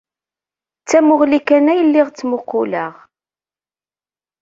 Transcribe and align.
D 0.81 0.85
tamuɣli 0.89 1.39
kan 1.47 1.71
ay 1.71 1.81
lliɣ 1.87 2.07
ttmuqquleɣ. 2.09 2.93